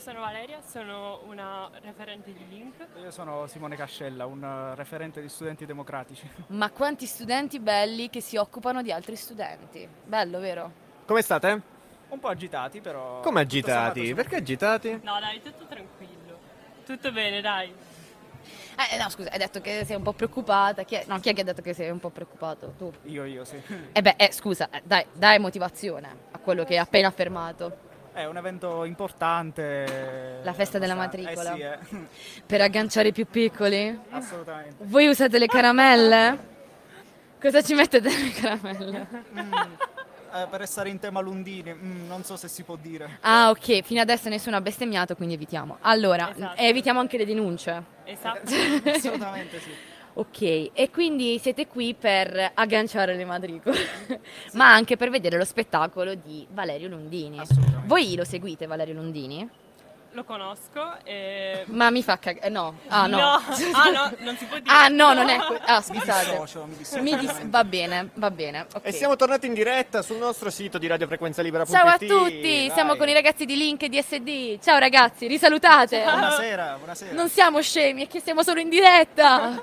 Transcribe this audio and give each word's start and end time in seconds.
sono 0.00 0.20
Valeria, 0.20 0.60
sono 0.66 1.20
una 1.26 1.70
referente 1.82 2.32
di 2.32 2.48
Link. 2.48 2.86
Io 3.02 3.10
sono 3.10 3.46
Simone 3.46 3.76
Cascella, 3.76 4.24
un 4.24 4.42
eh, 4.42 4.74
referente 4.74 5.20
di 5.20 5.28
studenti 5.28 5.66
democratici. 5.66 6.28
Ma 6.48 6.70
quanti 6.70 7.04
studenti 7.04 7.60
belli 7.60 8.08
che 8.08 8.22
si 8.22 8.38
occupano 8.38 8.82
di 8.82 8.90
altri 8.90 9.14
studenti. 9.14 9.86
Bello, 10.06 10.40
vero? 10.40 10.72
Come 11.04 11.20
state? 11.20 11.60
Un 12.08 12.18
po' 12.18 12.28
agitati, 12.28 12.80
però. 12.80 13.20
Come 13.20 13.40
agitati? 13.42 14.14
Perché 14.14 14.36
agitati? 14.36 15.00
No, 15.02 15.20
dai, 15.20 15.42
tutto 15.42 15.66
tranquillo. 15.66 16.38
Tutto 16.86 17.12
bene, 17.12 17.42
dai. 17.42 17.70
Eh, 17.70 18.96
no, 18.96 19.10
scusa, 19.10 19.30
hai 19.30 19.38
detto 19.38 19.60
che 19.60 19.84
sei 19.84 19.96
un 19.96 20.02
po' 20.02 20.14
preoccupata. 20.14 20.82
Chi 20.84 20.94
è? 20.94 21.04
No, 21.06 21.20
chi 21.20 21.28
è 21.28 21.34
che 21.34 21.42
ha 21.42 21.44
detto 21.44 21.60
che 21.60 21.74
sei 21.74 21.90
un 21.90 22.00
po' 22.00 22.08
preoccupato? 22.08 22.72
Tu. 22.78 22.90
Io, 23.04 23.24
io, 23.26 23.44
sì. 23.44 23.60
Eh 23.92 24.00
beh, 24.00 24.14
eh, 24.16 24.32
scusa, 24.32 24.70
eh, 24.70 24.80
dai, 24.82 25.04
dai 25.12 25.38
motivazione 25.38 26.08
a 26.30 26.38
quello 26.38 26.64
che 26.64 26.72
hai 26.72 26.78
appena 26.78 27.08
affermato. 27.08 27.88
È 28.20 28.26
un 28.26 28.36
evento 28.36 28.84
importante. 28.84 30.40
La 30.42 30.52
festa 30.52 30.78
della 30.78 30.94
matricola. 30.94 31.54
Eh 31.54 31.78
sì, 31.88 31.94
eh. 31.94 32.06
Per 32.44 32.60
agganciare 32.60 33.08
i 33.08 33.12
più 33.12 33.26
piccoli? 33.26 33.98
assolutamente. 34.10 34.84
Voi 34.84 35.08
usate 35.08 35.38
le 35.38 35.46
caramelle? 35.46 36.38
Cosa 37.40 37.62
ci 37.62 37.72
mettete 37.72 38.10
nelle 38.10 38.30
caramelle? 38.32 39.06
Eh, 40.32 40.46
per 40.50 40.60
restare 40.60 40.90
in 40.90 40.98
tema 40.98 41.20
Lundini, 41.20 41.72
mm, 41.72 42.06
non 42.06 42.22
so 42.22 42.36
se 42.36 42.46
si 42.48 42.62
può 42.62 42.76
dire. 42.76 43.18
Ah, 43.22 43.48
ok, 43.48 43.80
fino 43.80 44.02
adesso 44.02 44.28
nessuno 44.28 44.56
ha 44.56 44.60
bestemmiato, 44.60 45.16
quindi 45.16 45.34
evitiamo. 45.34 45.78
Allora, 45.80 46.30
Esatto. 46.30 46.60
evitiamo 46.60 47.00
anche 47.00 47.16
le 47.16 47.24
denunce. 47.24 47.82
Esatto. 48.04 48.52
Assolutamente 48.94 49.58
sì. 49.60 49.70
Ok, 50.14 50.70
e 50.72 50.90
quindi 50.92 51.38
siete 51.38 51.66
qui 51.66 51.94
per 51.94 52.50
agganciare 52.54 53.14
le 53.14 53.24
matricole, 53.24 53.78
ma 54.54 54.72
anche 54.72 54.96
per 54.96 55.08
vedere 55.08 55.36
lo 55.38 55.44
spettacolo 55.44 56.14
di 56.14 56.46
Valerio 56.50 56.88
Lundini. 56.88 57.38
Assolutamente. 57.38 57.86
Voi 57.86 58.16
lo 58.16 58.24
seguite 58.24 58.66
Valerio 58.66 58.94
Lundini? 58.94 59.48
Lo 60.14 60.24
conosco 60.24 60.96
e... 61.04 61.62
Ma 61.66 61.88
mi 61.90 62.02
fa 62.02 62.18
cagare. 62.18 62.48
no. 62.48 62.80
Ah 62.88 63.06
no. 63.06 63.18
Ah, 63.20 63.90
no, 63.92 64.12
non 64.18 64.36
si 64.36 64.44
può 64.46 64.58
dire. 64.58 64.68
Ah 64.68 64.88
no, 64.88 65.12
non 65.12 65.28
è. 65.28 65.38
que- 65.38 65.60
Ah, 65.64 65.76
Mi 65.88 65.96
scusate. 66.00 66.30
dissocio, 66.32 66.64
mi 66.64 66.76
dissocio. 66.76 67.02
Mi 67.04 67.16
dis- 67.16 67.46
va 67.46 67.62
bene, 67.62 68.08
va 68.14 68.30
bene. 68.32 68.66
ok. 68.74 68.80
E 68.86 68.90
siamo 68.90 69.14
tornati 69.14 69.46
in 69.46 69.54
diretta 69.54 70.02
sul 70.02 70.16
nostro 70.16 70.50
sito 70.50 70.78
di 70.78 70.88
radiofrequenzalibera.it. 70.88 71.70
Ciao 71.72 71.86
a 71.86 71.96
tutti, 71.98 72.40
Dai. 72.40 72.70
siamo 72.74 72.96
con 72.96 73.08
i 73.08 73.12
ragazzi 73.12 73.44
di 73.44 73.56
Link 73.56 73.84
e 73.84 73.88
di 73.88 74.02
SD. 74.02 74.58
Ciao 74.60 74.78
ragazzi, 74.78 75.28
risalutate. 75.28 76.02
Buonasera, 76.02 76.74
buonasera. 76.78 77.12
Non 77.14 77.28
siamo 77.28 77.60
scemi, 77.62 78.04
è 78.06 78.08
che 78.08 78.18
siamo 78.20 78.42
solo 78.42 78.58
in 78.58 78.68
diretta. 78.68 79.62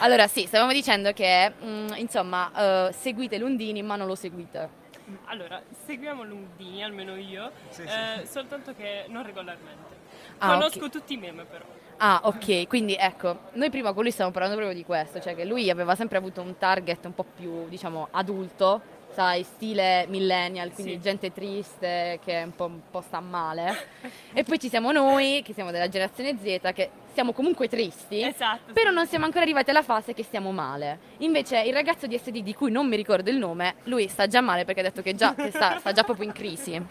Allora, 0.00 0.28
sì, 0.28 0.46
stavamo 0.46 0.72
dicendo 0.72 1.12
che, 1.12 1.52
mm, 1.62 1.88
insomma, 1.96 2.88
eh, 2.88 2.92
seguite 2.92 3.36
Lundini, 3.38 3.82
ma 3.82 3.96
non 3.96 4.06
lo 4.06 4.14
seguite. 4.14 4.86
Allora, 5.24 5.60
seguiamo 5.86 6.22
Lundini, 6.22 6.84
almeno 6.84 7.16
io, 7.16 7.50
Sì, 7.70 7.82
eh, 7.82 8.24
soltanto 8.26 8.74
che 8.76 9.06
non 9.08 9.24
regolarmente. 9.24 9.96
Ah, 10.38 10.52
Conosco 10.52 10.84
ok. 10.84 10.90
tutti 10.90 11.14
i 11.14 11.16
meme 11.16 11.44
però. 11.44 11.64
Ah, 11.96 12.20
ok, 12.24 12.68
quindi 12.68 12.94
ecco, 12.94 13.38
noi 13.54 13.70
prima 13.70 13.92
con 13.92 14.02
lui 14.02 14.12
stavamo 14.12 14.32
parlando 14.32 14.56
proprio 14.56 14.78
di 14.78 14.84
questo, 14.86 15.18
cioè 15.18 15.34
che 15.34 15.44
lui 15.44 15.68
aveva 15.68 15.96
sempre 15.96 16.18
avuto 16.18 16.40
un 16.42 16.56
target 16.56 17.04
un 17.06 17.14
po' 17.14 17.24
più, 17.34 17.66
diciamo, 17.68 18.06
adulto, 18.12 18.80
sai, 19.18 19.42
stile 19.42 20.06
millennial, 20.08 20.72
quindi 20.72 20.92
Sì. 20.92 21.00
gente 21.00 21.32
triste 21.32 22.20
che 22.24 22.42
un 22.44 22.54
po', 22.54 22.66
un 22.66 22.80
po' 22.88 23.00
sta 23.00 23.18
male. 23.18 23.86
E 24.32 24.44
poi 24.44 24.60
ci 24.60 24.68
siamo 24.68 24.92
noi, 24.92 25.42
che 25.44 25.52
siamo 25.54 25.72
della 25.72 25.88
generazione 25.88 26.36
Z, 26.40 26.70
che 26.72 26.90
siamo 27.12 27.32
comunque 27.32 27.66
tristi. 27.66 28.22
Esatto. 28.22 28.72
Però 28.72 28.90
non 28.90 29.08
siamo 29.08 29.24
ancora 29.24 29.42
arrivati 29.42 29.70
alla 29.70 29.82
fase 29.82 30.14
che 30.14 30.22
stiamo 30.22 30.52
male. 30.52 30.98
Invece 31.18 31.60
il 31.62 31.72
ragazzo 31.72 32.06
di 32.06 32.16
SD 32.16 32.42
di 32.42 32.54
cui 32.54 32.70
non 32.70 32.86
mi 32.86 32.94
ricordo 32.94 33.28
il 33.30 33.38
nome, 33.38 33.76
lui 33.84 34.06
sta 34.06 34.28
già 34.28 34.40
male 34.40 34.64
perché 34.64 34.80
ha 34.80 34.84
detto 34.84 35.02
che, 35.02 35.16
già, 35.16 35.34
che 35.34 35.50
sta, 35.50 35.78
sta 35.80 35.90
già 35.90 36.04
proprio 36.04 36.26
in 36.26 36.32
crisi. 36.32 36.80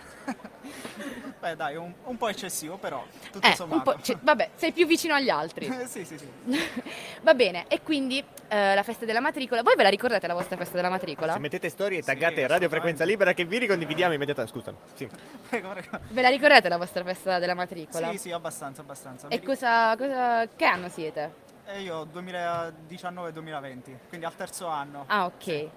Beh, 1.48 1.56
dai, 1.56 1.76
un, 1.78 1.94
un 2.06 2.18
po' 2.18 2.28
eccessivo, 2.28 2.76
però. 2.78 3.02
Tutto 3.32 3.46
Eh, 3.46 3.52
un 3.52 3.56
sommato. 3.56 3.92
po', 3.94 4.02
cioè, 4.02 4.18
vabbè, 4.20 4.50
sei 4.56 4.74
più 4.74 4.86
vicino 4.86 5.14
agli 5.14 5.30
altri. 5.30 5.66
Sì, 5.88 6.04
sì, 6.04 6.18
sì. 6.18 6.30
Va 7.22 7.34
bene, 7.34 7.66
e 7.70 7.82
quindi 7.82 8.22
eh, 8.50 8.76
la 8.76 8.84
festa 8.84 9.06
della 9.06 9.22
matricola. 9.22 9.62
Voi 9.64 9.76
ve 9.76 9.84
la 9.84 9.90
ricordate 9.90 10.28
la 10.28 10.34
vostra 10.34 10.58
festa 10.58 10.76
della 10.76 10.90
matricola? 10.90 11.34
Se 11.34 11.40
mettete 11.40 11.70
storie 11.70 12.00
e 12.00 12.02
Sì, 12.02 12.08
taggate 12.08 12.26
Radio 12.36 12.44
assolutamente. 12.44 12.76
Frequenza 12.76 13.04
Libera 13.06 13.34
che 13.34 13.46
vi 13.46 13.58
ricondividiamo 13.60 14.14
immediatamente. 14.14 14.58
Scusami. 14.58 14.78
Sì. 14.94 15.08
Prego, 15.50 15.70
prego. 15.70 16.00
Ve 16.10 16.22
la 16.22 16.30
ricordate 16.30 16.68
la 16.68 16.78
vostra 16.78 17.04
festa 17.06 17.40
della 17.40 17.54
matricola? 17.54 18.12
Sì, 18.12 18.18
sì, 18.18 18.32
abbastanza, 18.32 18.82
abbastanza. 18.82 19.28
E 19.30 19.42
cosa, 19.42 19.96
cosa- 19.96 20.48
Che 20.54 20.66
anno 20.66 20.90
siete? 20.90 21.46
io 21.80 22.06
2019-2020, 22.14 23.82
quindi 24.10 24.26
al 24.26 24.36
terzo 24.36 24.68
anno. 24.68 25.04
Ah, 25.08 25.26
ok. 25.26 25.68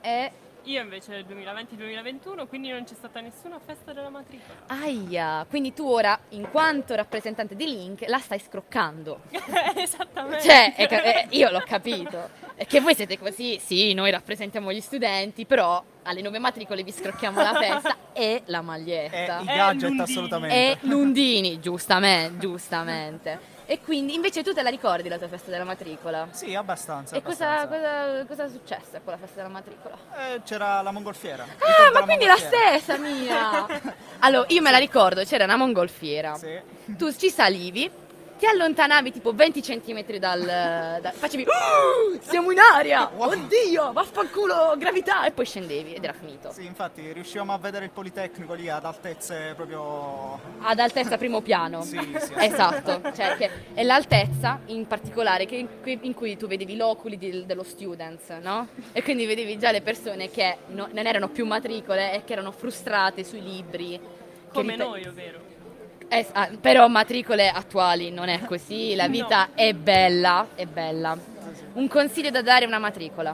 E. 0.00 0.32
Io 0.64 0.82
invece 0.82 1.12
nel 1.12 1.24
2020-2021, 1.26 2.46
quindi 2.46 2.68
non 2.68 2.84
c'è 2.84 2.94
stata 2.94 3.20
nessuna 3.20 3.58
festa 3.64 3.92
della 3.92 4.10
matricola. 4.10 4.58
Aia, 4.66 5.46
quindi 5.48 5.72
tu 5.72 5.86
ora, 5.88 6.18
in 6.30 6.48
quanto 6.50 6.94
rappresentante 6.94 7.56
di 7.56 7.64
Link, 7.64 8.04
la 8.08 8.18
stai 8.18 8.38
scroccando. 8.38 9.20
Esattamente. 9.74 10.44
Cioè, 10.44 10.74
è 10.74 10.82
eh, 10.84 11.26
io 11.30 11.50
l'ho 11.50 11.62
capito. 11.64 12.28
È 12.54 12.66
che 12.66 12.80
voi 12.80 12.94
siete 12.94 13.18
così, 13.18 13.58
sì, 13.58 13.94
noi 13.94 14.10
rappresentiamo 14.10 14.70
gli 14.70 14.80
studenti, 14.82 15.46
però 15.46 15.82
alle 16.02 16.20
nuove 16.20 16.38
matricole 16.38 16.82
vi 16.82 16.92
scrocchiamo 16.92 17.40
la 17.40 17.54
festa 17.54 17.96
e 18.12 18.42
la 18.46 18.58
E 18.58 18.62
maglietta. 18.62 19.38
i 19.40 19.42
Eh, 19.48 19.54
gadget 19.54 19.82
Lundini. 19.88 20.02
assolutamente. 20.02 20.56
E 20.56 20.76
Lundini, 20.82 21.58
giustamente, 21.60 22.38
giustamente. 22.38 23.38
E 23.70 23.80
quindi 23.80 24.14
invece 24.14 24.42
tu 24.42 24.52
te 24.52 24.62
la 24.62 24.68
ricordi 24.68 25.08
la 25.08 25.16
tua 25.16 25.28
festa 25.28 25.48
della 25.48 25.62
matricola? 25.62 26.26
Sì, 26.32 26.56
abbastanza. 26.56 27.14
E 27.14 27.22
cosa, 27.22 27.60
abbastanza. 27.60 28.24
cosa, 28.24 28.26
cosa 28.26 28.44
è 28.44 28.48
successo 28.48 29.00
con 29.04 29.12
la 29.12 29.16
festa 29.16 29.36
della 29.36 29.48
matricola? 29.48 29.96
Eh, 30.18 30.40
c'era 30.42 30.82
la 30.82 30.90
mongolfiera. 30.90 31.44
Ah, 31.44 31.92
ma 31.92 32.02
quindi 32.02 32.24
la 32.24 32.36
stessa 32.36 32.98
mia! 32.98 33.68
Allora, 34.22 34.46
io 34.48 34.60
me 34.60 34.72
la 34.72 34.78
ricordo, 34.78 35.22
c'era 35.22 35.44
una 35.44 35.56
mongolfiera. 35.56 36.34
Sì. 36.34 36.60
Tu 36.96 37.14
ci 37.14 37.30
salivi, 37.30 37.88
ti 38.40 38.46
allontanavi 38.46 39.12
tipo 39.12 39.32
20 39.34 39.60
cm 39.60 40.16
dal... 40.16 40.40
dal- 40.40 41.12
facevi... 41.12 41.44
"Oh, 41.44 42.18
siamo 42.22 42.50
in 42.50 42.58
aria! 42.58 43.10
Oddio, 43.14 43.92
vaffanculo, 43.92 44.74
gravità! 44.78 45.24
E 45.26 45.30
poi 45.32 45.44
scendevi 45.44 45.92
ed 45.94 46.02
era 46.02 46.14
finito. 46.14 46.50
Sì, 46.50 46.64
infatti 46.64 47.12
riuscivamo 47.12 47.52
a 47.52 47.58
vedere 47.58 47.84
il 47.84 47.90
Politecnico 47.90 48.54
lì 48.54 48.70
ad 48.70 48.86
altezze 48.86 49.52
proprio... 49.54 50.40
Ad 50.62 50.78
altezza 50.78 51.18
primo 51.18 51.42
piano. 51.42 51.82
Sì, 51.82 51.98
sì, 52.18 52.32
Esatto, 52.38 53.02
cioè 53.14 53.36
che 53.36 53.50
è 53.74 53.82
l'altezza 53.82 54.60
in 54.66 54.86
particolare 54.86 55.44
che 55.44 55.56
in, 55.56 55.68
cui, 55.82 55.98
in 56.02 56.14
cui 56.14 56.36
tu 56.38 56.46
vedevi 56.46 56.76
l'oculi 56.76 57.18
di- 57.18 57.44
dello 57.44 57.62
students, 57.62 58.30
no? 58.40 58.68
E 58.92 59.02
quindi 59.02 59.26
vedevi 59.26 59.58
già 59.58 59.70
le 59.70 59.82
persone 59.82 60.30
che 60.30 60.56
no- 60.68 60.88
non 60.92 61.06
erano 61.06 61.28
più 61.28 61.44
matricole 61.44 62.14
e 62.14 62.24
che 62.24 62.32
erano 62.32 62.52
frustrate 62.52 63.22
sui 63.22 63.42
libri. 63.42 64.00
Come 64.50 64.72
rite- 64.72 64.82
noi, 64.84 65.06
ovvero. 65.06 65.49
Eh, 66.12 66.26
ah, 66.32 66.48
però 66.60 66.88
matricole 66.88 67.48
attuali 67.48 68.10
non 68.10 68.28
è 68.28 68.40
così, 68.44 68.96
la 68.96 69.06
vita 69.06 69.50
è 69.54 69.72
bella, 69.74 70.48
è 70.56 70.66
bella. 70.66 71.16
Un 71.74 71.86
consiglio 71.86 72.30
da 72.30 72.42
dare 72.42 72.64
a 72.64 72.68
una 72.68 72.80
matricola. 72.80 73.32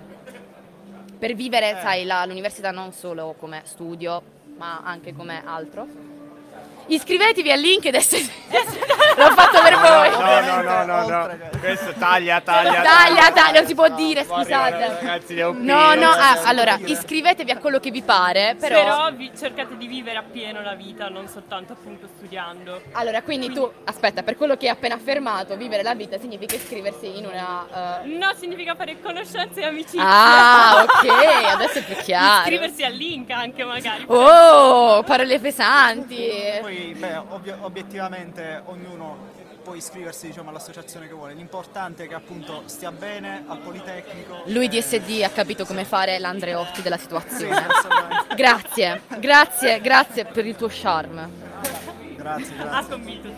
Per 1.18 1.34
vivere, 1.34 1.70
Eh. 1.70 1.80
sai, 1.80 2.04
la- 2.04 2.26
l'università 2.26 2.70
non 2.72 2.92
solo 2.92 3.34
come 3.38 3.62
studio, 3.64 4.20
ma 4.58 4.82
anche 4.84 5.14
come 5.14 5.42
altro. 5.42 5.86
Iscrivetevi 6.88 7.50
al 7.50 7.60
link 7.60 7.86
ed 7.86 7.94
essere... 7.94 8.22
L'ho 9.16 9.30
fatto 9.30 9.60
per 9.62 9.76
voi. 9.78 10.10
No, 10.10 10.62
no, 10.62 10.84
no, 10.84 11.06
no, 11.08 11.38
Questo 11.58 11.92
taglia, 11.98 12.40
taglia. 12.40 12.82
Taglia, 12.82 13.30
taglia, 13.32 13.58
non 13.60 13.66
si 13.66 13.74
può 13.74 13.88
dire, 13.88 14.24
scusate. 14.24 14.98
Ragazzi. 15.00 15.34
No, 15.36 15.94
no, 15.94 16.10
ah, 16.10 16.42
allora, 16.44 16.78
iscrivetevi 16.84 17.50
a 17.50 17.58
quello 17.58 17.78
che 17.80 17.90
vi 17.90 18.02
pare, 18.02 18.56
però... 18.58 19.10
Cercate 19.36 19.76
di 19.76 19.86
vivere 19.86 20.18
appieno 20.18 20.60
la 20.62 20.74
vita, 20.74 21.08
non 21.08 21.28
soltanto 21.28 21.72
appunto 21.74 22.06
studiando. 22.16 22.80
Allora, 22.92 23.22
quindi 23.22 23.50
tu, 23.52 23.70
aspetta, 23.84 24.22
per 24.22 24.36
quello 24.36 24.56
che 24.56 24.66
hai 24.66 24.72
appena 24.72 24.94
affermato, 24.94 25.56
vivere 25.56 25.82
la 25.82 25.94
vita 25.94 26.18
significa 26.18 26.54
iscriversi 26.54 27.16
in 27.18 27.26
una... 27.26 28.02
eh, 28.02 28.06
No, 28.08 28.32
significa 28.36 28.74
fare 28.74 29.00
conoscenze 29.00 29.60
e 29.60 29.64
amicizie. 29.64 30.00
Ah, 30.02 30.84
ok, 30.86 31.52
adesso 31.52 31.78
è 31.78 31.82
più 31.84 31.96
chiaro. 31.96 32.40
Iscriversi 32.50 32.82
al 32.84 32.92
link 32.92 33.30
anche 33.30 33.64
magari. 33.64 34.04
Oh, 34.06 35.02
parole 35.02 35.38
pesanti. 35.38 36.30
Poi, 36.60 36.94
beh, 36.98 37.16
ovvio- 37.30 37.58
obiettivamente 37.62 38.62
ognuno 38.66 39.05
può 39.62 39.74
iscriversi 39.74 40.28
diciamo, 40.28 40.50
all'associazione 40.50 41.08
che 41.08 41.12
vuole. 41.14 41.34
L'importante 41.34 42.04
è 42.04 42.08
che 42.08 42.14
appunto 42.14 42.62
stia 42.66 42.92
bene 42.92 43.44
al 43.48 43.58
Politecnico. 43.58 44.42
Lui 44.46 44.68
di 44.68 44.80
SD 44.80 45.22
ha 45.24 45.30
capito 45.30 45.64
come 45.64 45.84
fare 45.84 46.18
l'Andreotti 46.20 46.82
della 46.82 46.96
Sì, 46.96 47.02
situazione. 47.02 47.66
assolutamente. 47.66 48.34
Grazie, 48.36 49.00
grazie, 49.18 49.80
grazie 49.80 50.24
per 50.26 50.46
il 50.46 50.54
tuo 50.56 50.68
charme. 50.70 51.28
Grazie, 52.16 52.54
Ha 52.58 52.62
grazie. 52.64 52.90
convinto. 52.90 53.28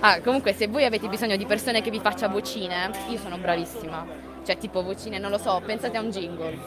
Ah, 0.00 0.20
comunque, 0.20 0.52
se 0.52 0.66
voi 0.66 0.84
avete 0.84 1.08
bisogno 1.08 1.36
di 1.36 1.46
persone 1.46 1.80
che 1.80 1.90
vi 1.90 2.00
faccia 2.00 2.28
vocine, 2.28 2.90
io 3.08 3.18
sono 3.18 3.36
bravissima. 3.38 4.04
Cioè, 4.44 4.58
tipo 4.58 4.82
vocine, 4.82 5.18
non 5.18 5.30
lo 5.30 5.38
so, 5.38 5.60
pensate 5.64 5.96
a 5.96 6.00
un 6.00 6.10
jingle. 6.10 6.58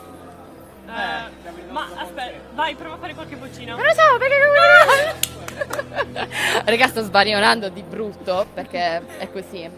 Eh, 0.88 1.70
ma 1.72 1.88
aspetta, 1.96 2.40
vai, 2.54 2.76
prova 2.76 2.96
a 2.96 2.98
fare 2.98 3.14
qualche 3.14 3.36
vocina. 3.36 3.76
Non 3.76 3.84
lo 3.86 3.94
so, 3.94 4.18
perché... 4.18 5.21
Raga, 6.66 6.88
sto 6.88 7.02
sbarionando 7.02 7.70
di 7.70 7.84
brutto, 7.84 8.46
perché 8.54 9.02
è 9.18 9.30
così. 9.32 9.70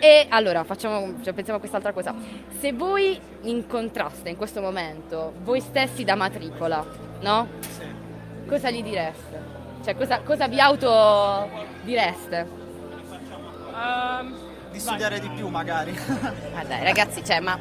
E 0.00 0.26
allora, 0.28 0.62
facciamo, 0.64 1.14
cioè, 1.22 1.32
pensiamo 1.32 1.56
a 1.56 1.60
quest'altra 1.60 1.92
cosa. 1.92 2.14
Se 2.60 2.72
voi 2.72 3.18
incontraste 3.42 4.28
in 4.28 4.36
questo 4.36 4.60
momento 4.60 5.32
voi 5.42 5.60
stessi 5.60 6.04
da 6.04 6.14
matricola, 6.14 6.84
no? 7.20 7.48
Sì. 7.60 7.86
Cosa 8.48 8.70
gli 8.70 8.82
direste? 8.82 9.56
Cioè, 9.84 9.96
cosa, 9.96 10.20
cosa 10.20 10.46
vi 10.48 10.60
auto 10.60 11.48
direste? 11.82 12.46
Ehm, 13.74 14.32
Di 14.70 14.78
vai. 14.78 14.80
studiare 14.80 15.20
di 15.20 15.28
più 15.30 15.48
magari. 15.48 15.96
Ah, 16.54 16.64
dai, 16.64 16.82
ragazzi, 16.84 17.24
cioè, 17.24 17.40
ma 17.40 17.58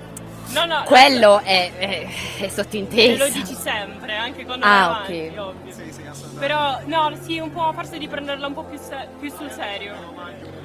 No, 0.49 0.65
no, 0.65 0.83
quello 0.85 1.39
è, 1.44 1.71
è, 1.77 2.07
è 2.07 2.07
te 2.39 2.49
sottinteso. 2.49 3.23
lo 3.25 3.29
dici 3.29 3.53
sempre, 3.53 4.15
anche 4.15 4.45
quando 4.45 4.65
Ah, 4.65 4.69
vai 4.69 4.79
avanti, 4.83 5.31
ok. 5.33 5.39
ovvio. 5.39 5.73
sì, 5.73 5.91
sì. 5.91 6.01
Però, 6.39 6.79
no, 6.85 7.11
sì, 7.21 7.39
un 7.39 7.51
po' 7.51 7.71
forse 7.73 7.97
di 7.97 8.07
prenderla 8.07 8.47
un 8.47 8.53
po' 8.53 8.63
più, 8.63 8.77
se- 8.77 9.07
più 9.19 9.29
sul 9.29 9.51
serio. 9.51 9.94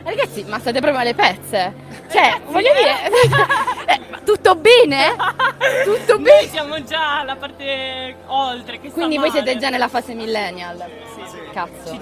Ragazzi, 0.05 0.45
ma 0.45 0.59
state 0.59 0.81
proprio 0.81 1.01
alle 1.01 1.15
pezze? 1.15 1.73
Cioè, 2.11 2.41
voglio 2.47 2.73
dire, 2.75 3.07
eh, 3.87 4.01
tutto 4.25 4.55
bene? 4.57 5.15
Tutto 5.85 6.15
Noi 6.15 6.23
bene? 6.23 6.49
siamo 6.49 6.83
già 6.83 7.21
alla 7.21 7.37
parte 7.37 8.17
oltre 8.27 8.81
che 8.81 8.89
sta 8.89 8.95
Quindi 8.99 9.17
voi 9.19 9.31
siete 9.31 9.57
già 9.59 9.69
nella 9.69 9.89
fase 9.89 10.13
millennial. 10.15 10.85
Sì, 11.15 11.23
sì. 11.29 11.39
Cazzo. 11.53 11.99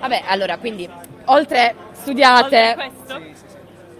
Vabbè, 0.00 0.22
allora, 0.26 0.58
quindi, 0.58 0.88
oltre 1.26 1.74
studiate... 1.92 2.74
Oltre 2.76 2.90
questo? 2.90 3.43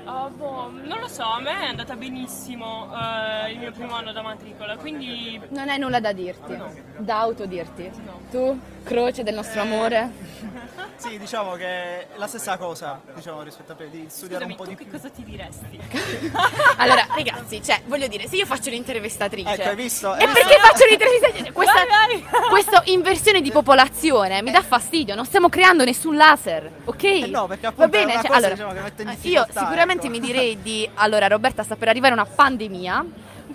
Oh, 0.07 0.29
boh, 0.29 0.71
non 0.71 1.01
lo 1.01 1.09
so, 1.09 1.23
a 1.23 1.41
me 1.41 1.51
è 1.63 1.67
andata 1.67 1.97
benissimo 1.97 2.91
eh, 2.95 3.53
il 3.53 3.59
mio 3.59 3.73
primo 3.73 3.95
anno 3.95 4.13
da 4.13 4.21
matricola, 4.21 4.77
quindi 4.77 5.41
Non 5.49 5.69
hai 5.71 5.79
nulla 5.79 5.99
da 5.99 6.13
dirti, 6.13 6.57
da 6.99 7.21
autodirti. 7.21 7.91
Tu, 8.31 8.61
croce 8.83 9.23
del 9.23 9.35
nostro 9.35 9.63
amore? 9.63 10.11
Sì, 10.97 11.19
diciamo 11.19 11.53
che 11.55 11.65
è 11.65 12.07
la 12.17 12.27
stessa 12.27 12.57
cosa, 12.57 13.01
diciamo, 13.15 13.43
rispetto 13.43 13.73
a 13.73 13.75
te, 13.75 13.91
di 13.91 14.07
studiare 14.09 14.45
scusami, 14.45 14.53
un 14.53 14.57
po' 14.57 14.65
tu 14.65 14.71
di 14.71 14.77
che 14.77 14.85
più. 14.85 14.93
cosa 14.93 15.11
ti 15.11 15.25
diresti? 15.25 15.81
Allora, 16.77 17.07
ragazzi, 17.15 17.63
cioè, 17.63 17.83
voglio 17.87 18.07
dire, 18.07 18.27
se 18.29 18.37
io 18.37 18.47
faccio 18.47 18.71
l'intervistatrice... 18.71 19.53
Ecco, 19.53 19.69
hai 19.69 19.77
visto? 19.77 20.15
E 20.15 20.27
visto? 20.27 20.33
perché 20.33 20.59
faccio 20.61 20.85
l'intervistatrice? 20.87 21.53
Questa, 21.53 21.85
Vai, 21.87 22.23
vai. 22.23 22.41
questa 22.51 22.83
inversione 22.87 23.41
di 23.41 23.51
popolazione 23.51 24.43
mi 24.43 24.51
dà 24.51 24.63
fastidio, 24.63 25.15
non 25.15 25.25
stiamo 25.25 25.49
creando 25.49 25.85
nessun 25.85 26.17
laser, 26.17 26.71
ok? 26.85 27.05
Eh 27.05 27.27
no, 27.27 27.47
perché 27.47 27.63
Va 27.63 27.69
appunto 27.69 27.85
è 27.85 28.01
bene, 28.01 28.13
una 28.13 28.23
cioè, 28.23 28.31
cosa, 28.31 28.37
allora, 28.37 28.55
diciamo, 28.55 28.73
che 28.73 28.81
mette 28.81 29.03
in 29.03 29.09
eh, 29.09 29.19
io 29.23 29.47
sicuramente 29.51 30.07
ecco. 30.07 30.13
mi 30.13 30.21
direi 30.21 30.63
di... 30.63 30.91
Allora, 30.95 31.27
Roberta, 31.29 31.63
sta 31.63 31.77
per 31.77 31.89
arrivare 31.89 32.13
una 32.13 32.27
pandemia, 32.27 33.05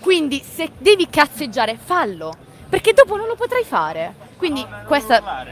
quindi 0.00 0.42
se 0.42 0.70
devi 0.78 1.08
cazzeggiare, 1.08 1.78
fallo, 1.82 2.34
perché 2.68 2.92
dopo 2.92 3.16
non 3.16 3.26
lo 3.26 3.34
potrai 3.34 3.64
fare. 3.64 4.28
Quindi 4.36 4.66
questa... 4.86 5.44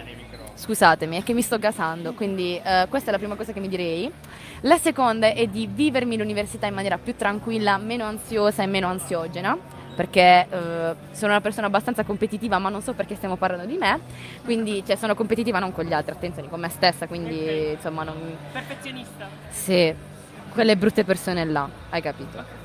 Scusatemi, 0.59 1.21
è 1.21 1.23
che 1.23 1.35
mi 1.35 1.43
sto 1.43 1.57
gasando, 1.57 2.15
quindi 2.15 2.61
eh, 2.63 2.87
questa 2.89 3.11
è 3.11 3.13
la 3.13 3.19
prima 3.19 3.37
cosa 3.37 3.53
che 3.53 3.61
mi 3.61 3.69
direi. 3.69 4.11
La 4.63 4.77
seconda 4.77 5.29
è 5.29 5.47
di 5.47 5.69
vivermi 5.73 6.17
l'università 6.17 6.67
in 6.67 6.75
maniera 6.75 6.99
più 6.99 7.15
tranquilla, 7.15 7.79
meno 7.79 8.05
ansiosa 8.05 8.65
e 8.65 8.67
meno 8.67 8.89
ansiogena, 8.89 9.57
perché 9.95 10.47
eh, 10.51 10.95
sono 11.13 11.31
una 11.31 11.41
persona 11.41 11.69
abbastanza 11.69 12.03
competitiva, 12.03 12.59
ma 12.59 12.71
non 12.71 12.83
so 12.83 12.93
perché 12.93 13.15
stiamo 13.15 13.37
parlando 13.37 13.67
di 13.67 13.77
me, 13.79 14.01
quindi 14.45 14.83
cioè, 14.85 14.97
sono 14.97 15.15
competitiva 15.15 15.61
non 15.61 15.73
con 15.73 15.85
gli 15.85 15.93
altri, 15.93 16.11
attenzione, 16.11 16.49
con 16.49 16.59
me 16.59 16.69
stessa, 16.71 17.07
quindi 17.07 17.39
Ok. 17.39 17.75
insomma 17.77 18.03
non... 18.03 18.37
Perfezionista. 18.51 19.29
Sì, 19.51 19.95
quelle 20.53 20.77
brutte 20.77 21.05
persone 21.05 21.45
là, 21.45 21.69
hai 21.91 22.03
capito? 22.03 22.57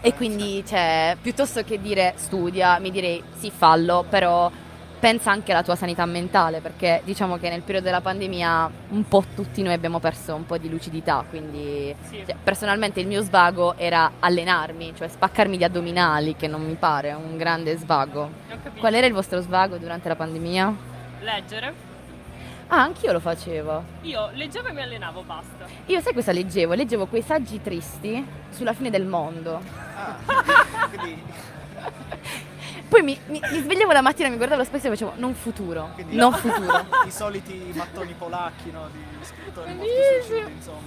E 0.00 0.14
quindi, 0.14 0.64
cioè, 0.64 1.16
piuttosto 1.20 1.64
che 1.64 1.80
dire 1.80 2.14
studia, 2.16 2.78
mi 2.78 2.92
direi 2.92 3.20
sì, 3.36 3.50
fallo, 3.50 4.04
però 4.08 4.50
pensa 5.04 5.30
anche 5.30 5.52
alla 5.52 5.62
tua 5.62 5.76
sanità 5.76 6.06
mentale, 6.06 6.60
perché 6.60 7.02
diciamo 7.04 7.36
che 7.36 7.50
nel 7.50 7.60
periodo 7.60 7.84
della 7.84 8.00
pandemia 8.00 8.70
un 8.88 9.06
po' 9.06 9.22
tutti 9.34 9.60
noi 9.60 9.74
abbiamo 9.74 9.98
perso 9.98 10.34
un 10.34 10.46
po' 10.46 10.56
di 10.56 10.70
lucidità, 10.70 11.22
quindi 11.28 11.94
Sì. 12.08 12.22
cioè, 12.24 12.34
personalmente 12.42 13.00
il 13.00 13.06
mio 13.06 13.20
svago 13.20 13.76
era 13.76 14.12
allenarmi, 14.18 14.94
cioè 14.96 15.08
spaccarmi 15.08 15.58
gli 15.58 15.62
addominali, 15.62 16.36
che 16.36 16.48
non 16.48 16.64
mi 16.64 16.72
pare 16.76 17.12
un 17.12 17.36
grande 17.36 17.76
svago. 17.76 18.30
Qual 18.78 18.94
era 18.94 19.06
il 19.06 19.12
vostro 19.12 19.42
svago 19.42 19.76
durante 19.76 20.08
la 20.08 20.16
pandemia? 20.16 20.74
Leggere. 21.20 21.74
Ah, 22.68 22.80
anch'io 22.80 23.12
lo 23.12 23.20
facevo. 23.20 23.84
Io 24.04 24.30
leggevo 24.32 24.68
e 24.68 24.72
mi 24.72 24.80
allenavo, 24.80 25.22
basta. 25.22 25.66
Io 25.84 26.00
sai 26.00 26.14
cosa 26.14 26.32
leggevo? 26.32 26.72
Leggevo 26.72 27.04
quei 27.04 27.20
saggi 27.20 27.60
tristi 27.60 28.26
sulla 28.48 28.72
fine 28.72 28.88
del 28.88 29.04
mondo. 29.04 29.60
Ah, 29.96 30.16
quindi, 30.88 31.22
Poi 32.94 33.02
mi, 33.02 33.18
mi- 33.26 33.40
mi 33.50 33.60
svegliavo 33.60 33.90
la 33.90 34.02
mattina, 34.02 34.28
mi 34.28 34.36
guardavo 34.36 34.60
allo 34.60 34.70
specchio 34.70 34.86
e 34.88 34.92
facevo 34.92 35.14
non 35.16 35.34
futuro, 35.34 35.90
quindi 35.94 36.14
non 36.14 36.32
futuro. 36.32 36.86
i 37.04 37.10
soliti 37.10 37.72
mattoni 37.74 38.14
polacchi, 38.16 38.70
no, 38.70 38.88
di 38.92 39.00
scrittori 39.24 39.76
suicidi, 39.76 40.52
insomma. 40.52 40.78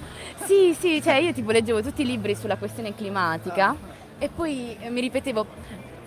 Sì, 0.45 0.73
sì, 0.79 1.01
cioè 1.01 1.15
io 1.15 1.33
tipo 1.33 1.51
leggevo 1.51 1.81
tutti 1.81 2.03
i 2.03 2.05
libri 2.05 2.33
sulla 2.33 2.55
questione 2.55 2.95
climatica 2.95 3.75
e 4.17 4.29
poi 4.33 4.77
eh, 4.79 4.89
mi 4.89 5.01
ripetevo 5.01 5.45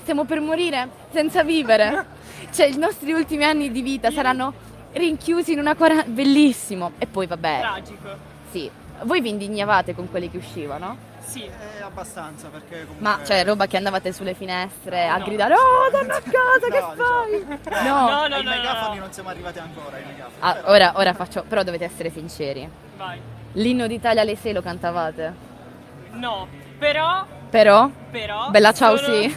stiamo 0.01 0.25
per 0.25 0.41
morire 0.41 0.89
senza 1.13 1.45
vivere. 1.45 2.19
Cioè 2.51 2.67
i 2.67 2.79
nostri 2.79 3.13
ultimi 3.13 3.45
anni 3.45 3.71
di 3.71 3.83
vita 3.83 4.11
saranno 4.11 4.55
rinchiusi 4.93 5.53
in 5.53 5.59
una 5.59 5.75
quarantena. 5.75 6.15
Bellissimo. 6.15 6.93
E 6.97 7.07
poi 7.07 7.27
vabbè, 7.27 7.59
Tragico. 7.61 8.09
sì. 8.51 8.71
Voi 9.03 9.21
vi 9.21 9.29
indignavate 9.29 9.95
con 9.95 10.11
quelli 10.11 10.31
che 10.31 10.39
uscivano? 10.39 10.97
Sì. 11.31 11.45
Eh, 11.45 11.83
abbastanza, 11.83 12.49
perché 12.49 12.87
comunque... 12.87 13.01
Ma 13.03 13.21
cioè 13.25 13.45
roba 13.45 13.67
che 13.67 13.77
andavate 13.77 14.13
sulle 14.13 14.35
finestre 14.35 15.07
a 15.07 15.17
No. 15.17 15.25
gridare 15.25 15.55
Oh, 15.55 15.91
torna 15.91 16.15
a 16.17 16.21
casa, 16.21 16.69
che 16.69 16.81
No, 16.97 17.05
fai? 17.05 17.45
diciamo- 17.57 17.89
No. 17.89 18.11
No, 18.11 18.27
no, 18.27 18.35
ai 18.35 18.43
no, 18.43 18.51
megafoni 18.51 18.97
no. 18.97 19.03
non 19.05 19.13
siamo 19.13 19.29
arrivati 19.29 19.59
ancora, 19.61 19.97
ai 19.97 20.05
megafoni. 20.05 20.37
Ah, 20.41 20.55
però- 20.55 20.71
ora, 20.73 20.93
ora 20.97 21.15
faccio, 21.15 21.45
però 21.47 21.63
dovete 21.63 21.85
essere 21.85 22.11
sinceri. 22.11 22.69
Vai. 22.97 23.21
L'inno 23.53 23.87
d'Italia 23.87 24.23
alle 24.23 24.35
6 24.37 24.53
lo 24.53 24.61
cantavate? 24.63 25.35
No. 26.13 26.49
Però, 26.79 27.25
Però? 27.51 27.91
però... 28.11 28.51
Bella 28.51 28.73
ciao 28.73 28.97
sono- 28.97 29.15
sì. 29.15 29.37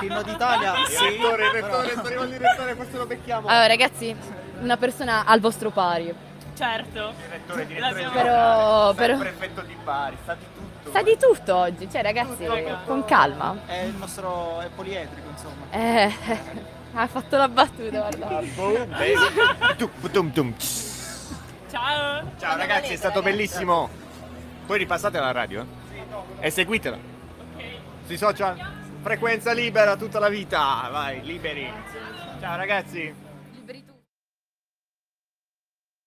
L'inno 0.00 0.22
d'Italia, 0.22 0.74
sì, 0.86 1.04
Il 1.04 1.10
rettore, 1.10 1.44
il 1.44 1.50
però- 1.50 1.66
rettore, 1.66 1.90
sta 1.90 2.00
arrivando 2.02 2.34
il 2.34 2.40
rettore, 2.40 2.74
forse 2.74 2.96
lo 2.96 3.06
becchiamo. 3.06 3.48
Allora 3.48 3.66
ragazzi, 3.66 4.14
una 4.60 4.76
persona 4.76 5.24
al 5.26 5.40
vostro 5.40 5.70
pari. 5.70 6.14
Certo. 6.60 7.14
Rettore, 7.30 7.66
direttore 7.66 7.94
generale, 7.94 8.22
Però- 8.22 8.92
sta 8.92 9.04
il 9.04 9.08
però- 9.08 9.18
prefetto 9.18 9.60
di 9.62 9.76
Bari, 9.82 10.16
sa 10.24 10.34
di 10.34 10.44
tutto. 10.54 10.90
Sa 10.90 11.02
di 11.02 11.16
tutto 11.18 11.56
oggi, 11.56 11.90
cioè 11.90 12.02
ragazzi, 12.02 12.46
con 12.84 13.04
calma. 13.04 13.56
È 13.66 13.80
il 13.82 13.94
nostro... 13.94 14.60
è 14.60 14.68
poliedrico, 14.74 15.28
insomma. 15.30 15.64
Eh, 15.70 16.12
ha 16.94 17.06
fatto 17.06 17.36
la 17.36 17.48
battuta, 17.48 18.08
guarda. 18.08 18.42
Ciao. 21.70 22.32
Ciao 22.38 22.56
ragazzi, 22.56 22.92
è 22.92 22.96
stato 22.96 23.22
bellissimo. 23.22 23.88
Poi 24.66 24.78
ripassate 24.78 25.18
alla 25.18 25.32
radio 25.32 25.66
eh? 25.92 26.46
e 26.46 26.50
seguitela 26.50 26.96
Ok. 26.96 27.64
sui 28.06 28.16
social. 28.16 28.78
Frequenza 29.02 29.52
libera 29.52 29.96
tutta 29.96 30.18
la 30.18 30.28
vita, 30.28 30.88
vai, 30.90 31.22
liberi. 31.22 31.72
Ciao 32.40 32.56
ragazzi. 32.56 33.28